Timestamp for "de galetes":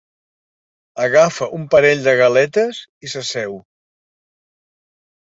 2.07-2.79